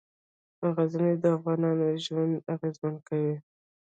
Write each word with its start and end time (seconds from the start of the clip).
غزني 0.75 1.11
د 1.23 1.25
افغانانو 1.37 1.85
ژوند 2.05 2.35
اغېزمن 2.53 2.95
کوي. 3.07 3.35